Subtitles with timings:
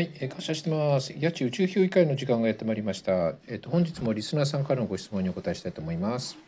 [0.00, 1.12] はい、えー感謝してます。
[1.20, 3.34] 八千宇宙評議会の時間がやってまいりました。
[3.46, 6.38] えっ、と本日もリスナーさんからのご質問にお答えしたいと思います。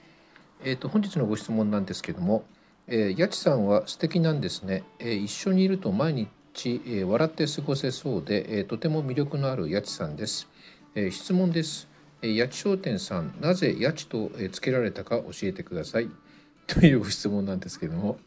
[0.65, 2.45] えっ、と本日のご質問なんですけども、
[2.87, 4.85] えー、八千さんは素敵なんですね。
[4.99, 10.49] えー一緒にいると毎日、えー笑って過ごせそうで、えーとても魅力のある八千さんです。
[10.95, 11.89] えー質問です。
[12.23, 16.09] えー、八千商店さん、なぜ八千と、えーつけられたか教えてください。
[16.67, 18.19] というご質問なんですけども。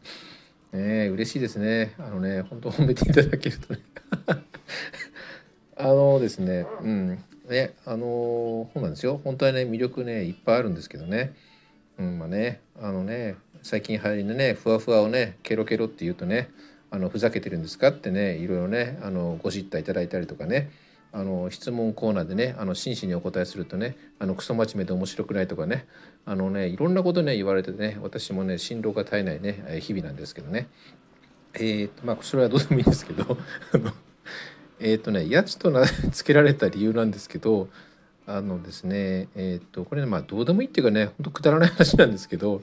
[0.72, 1.94] ねえ嬉しいですね。
[1.98, 3.80] あのね、本当褒めていただけるとね。
[5.76, 9.20] あのですね、うん、ね、あのそうなんですよ。
[9.22, 11.34] 本当はね、魅力ね、いっぱいあるんですけどね。
[11.98, 16.50] うん、まあね、あのね、最近流行りのね、ふわふわをね、ケロケロって言うとね、
[16.90, 20.70] あのふざけてるんですかってね、いろいろね、あのご叱咤いただいたりとかね。
[21.12, 25.86] あの質問コーナーでね、あの真摯にお答えするとね、あのクソ真面目で面白くないとかね、
[26.26, 30.68] あのね、いろんなことね言われてね、私もね心労が絶えないね日々なんですけどね。
[31.54, 33.38] えーとまあそれはどうでもいいんですけど、
[33.72, 33.92] あの
[34.80, 37.68] えっ、とね、やつと名付けられた理由なんですけど、
[38.26, 42.62] あのですね、えっ、とこれねまあどうでもいいっていうかね、本当くだらない話なんですけど、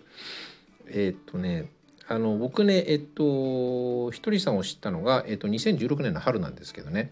[0.88, 1.70] えっ、とね。
[2.08, 7.12] あの僕ねえっとひとりさんを知ったのが、えっと、2016年の春なんですけどね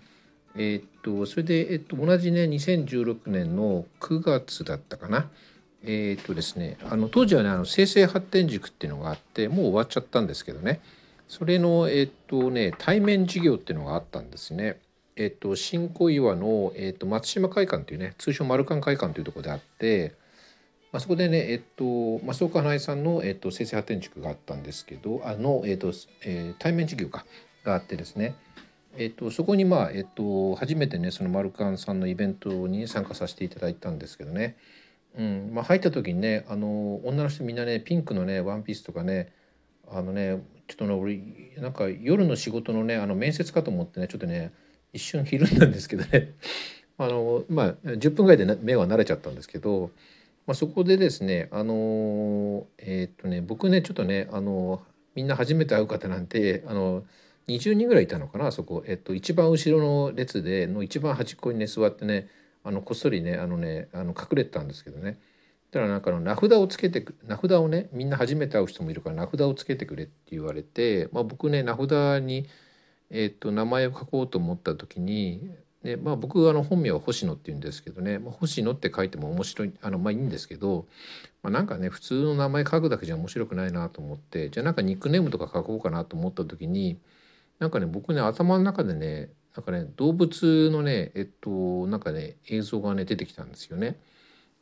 [0.55, 5.29] えっとそれで、えっと、同じね2016年の9月だったかな
[5.83, 10.81] えっとですねあの当時はねあの生成発展塾っていうのがあってもう終わっちゃったんですけどね
[11.27, 14.79] それのえっとね対面授業っていうのがあったんですね。
[15.15, 20.15] えっと新小岩の、えっと、松島会館というね通称丸館会館というところであって、
[20.91, 25.91] まあ、そこでねえっと増岡花江さんの、えっと、生成発展塾があったんですけどあの、えっと
[26.23, 27.25] えー対面授業か
[27.63, 28.35] があってですね
[28.97, 34.57] えっと、そこにまあ、えっと、初めてねそのマルカンさんのイベントに参加させていただいたんですけどね、
[35.17, 39.31] うんまあ、入った時にねあの女の人みんなねピンクのねワンピースとかね
[39.89, 41.21] あのねちょっとね俺
[41.61, 44.51] なんか夜の仕事のねあの面接かと思ってねちょっとね
[44.93, 46.33] 一瞬ひるんだんですけどね。
[46.97, 49.91] あのまあ10分ぐらいで目は慣れちゃったんですけど、
[50.45, 54.81] まあ、そこでですねあのえっとね僕ねちょっとねあの
[55.15, 57.03] みんな初めて会う方なんてあの
[57.47, 62.29] 20人ぐらいいたのかなそこ、えっと、一番後ろの列での一番端っこにね座ってね
[62.63, 65.19] あのこっそりねあのねあの隠れてたんですけどね。
[65.71, 72.47] だからなんか名札をつけて名札をねみんな初めて会う人もいるから名札をつけてくれって言われて、まあ、僕ね名札に、
[73.11, 75.41] えっと、名前を書こうと思った時に、
[75.83, 80.87] ねまあ、僕あの本名は星野って言うんですけどね、まあ、星野って書いても面白いあのまあいいんですけど、
[81.43, 86.99] まあ、なんかね普通の名前書くだけじゃ面白くないなと思ってじゃあなんかニックネームとか書こうかなと思った時に
[87.59, 93.99] なんかね僕ね頭の中でねなんかね動物のねえっとなんかね映像がね出てきたんですよね。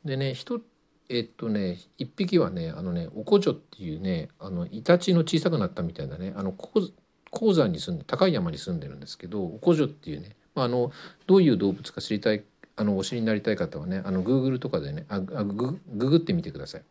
[0.06, 0.62] でね人
[1.10, 6.90] えっとね一匹はねあのねおこじょっていうねあのイタチの小さくなったみたいなねあの鉱
[7.32, 10.92] 鉱山に住んで高い山に住んでるんですけどおこじょっていうね、まあ、あの
[11.28, 12.44] どういう動物か知りたい
[12.76, 16.82] あのお知りになりたい方はねあの Google とかでねああグググってみてください。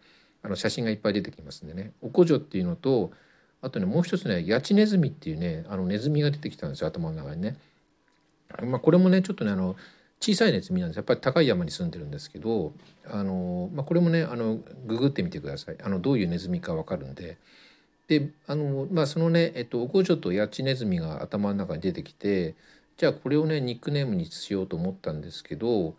[0.42, 3.10] あの写真がいっぱい出てきますんでねおこじょっていうのと
[3.60, 7.56] あとねもう一つねヤチネズミっていうねあのネズミが出てきたんですよ頭の中にね。
[8.62, 9.76] まあ、これもねちょっとねあの
[10.20, 12.72] 小さいネズミなんですやっぱり高い山に住んでるんですけど
[13.10, 17.38] あの、まあ、これもねあのググってみてくださいあのどういうネズミかわかるんで。
[18.08, 22.56] であのまあそのねえっとおこじょとヤチネズミが頭の中に出てきて
[22.96, 25.94] じゃあこれをねニックネームにしようと思ったんですけど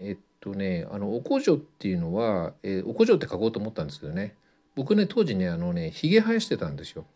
[0.00, 4.34] えっとねあのおこじょっていうのは、えーおこじょって書こうと思ったんですけどね。
[4.74, 7.06] 僕ね当時ねあのねひげ生やしてたんですよ。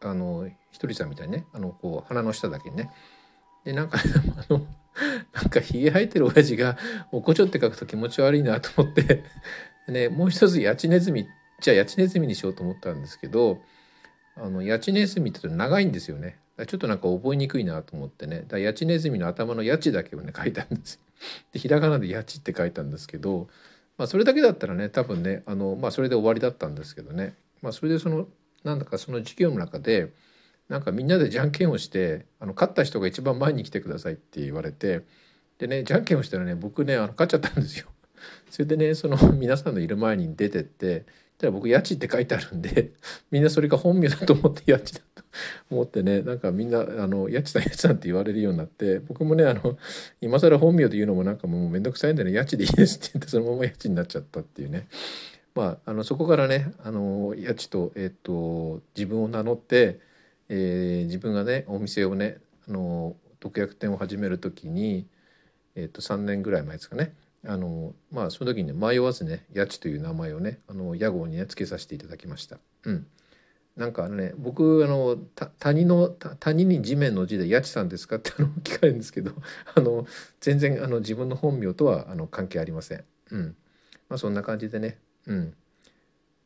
[0.00, 1.46] あのひとりさんみたいにね。
[1.52, 2.90] あのこう鼻の下だけにね。
[3.64, 4.66] でなんかあの
[5.32, 6.78] なんかひげ生えてる親父が
[7.12, 9.24] おこじょって書くと気持ち悪いなと思って。
[9.88, 11.26] ねもう一つヤチネズミ
[11.62, 13.62] じゃあヤチネズミにしようと思ったんですけど
[14.36, 16.38] あのヤチネズミって長いんですよね。
[16.66, 18.40] ちょっとなんか覚えにくいなと思ってね。
[18.40, 21.00] だからヤチネズミの頭のヤチだけをね書いたんです。
[21.52, 23.48] でひらがなでヤチって書いたんですけど
[23.96, 27.34] まあそれだけだったらね多分ねあのまあそれで終わりだったんですけどね。
[27.62, 28.26] まあそれでその
[28.64, 30.12] なんだかその授業の中で
[30.68, 35.02] なんかみんなでじゃんけんをしてあの勝った人が一番前に来てくださいって言われて
[35.58, 37.86] でねじゃんけんをしたらね僕ねあの勝っちゃったんですよ。
[38.50, 41.06] それでねその皆さんのいる前に出てって
[41.42, 42.92] たら僕「やち」って書いてあるんで
[43.30, 45.22] みんなそれが本名だと思って「やち」だと
[45.70, 49.76] 思ってねなんかみんな「あのやちさんやちさん」って言われるようになって僕もねあの
[50.20, 54.86] 今更本名で言うのもなんかもう面倒くさいんでね「やち」でいいですって言ってそのまま「やち」になっちゃったっていうね。
[55.54, 60.00] まあ、あのそこからねあのやちと,、えっと自分を名乗って、
[60.48, 62.38] えー自分がねお店をね
[62.68, 65.06] あの毒薬店を始める時に、
[65.74, 67.12] えっと3年ぐらい前ですかね
[67.44, 72.58] あのまあその時にね迷わずねやちという名前をねあの屋号にねつけさせていただきました。
[72.84, 73.06] うん
[73.76, 75.16] なんかね僕あの
[75.58, 79.32] 谷の谷に地面の字で「やちさんですか?」ってあの聞かれるんですけど
[79.74, 80.06] あの
[80.40, 83.04] 全然あの自分の本名とはあの関係ありません。
[83.30, 83.56] うん
[84.10, 85.54] まあ、そんな感じでね、うん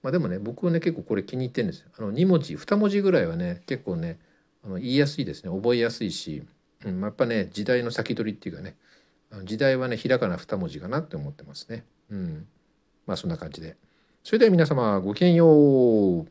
[0.02, 1.88] まあ、でもね僕はね結構これ気に入ってるんですよ。
[1.98, 4.20] あの2文字2文字ぐらいはね結構ね
[4.62, 6.44] あの言いやすいですね覚えやすいし、
[6.84, 8.76] うんまあ、やっぱね時代の先取りっていうかね
[9.44, 11.84] 時代はねひらがな2文字かなって思ってますね。
[12.10, 12.46] うん、
[13.06, 13.76] まあそんな感じで。
[14.22, 15.46] それでは皆様ごきげんよ
[16.20, 16.26] う。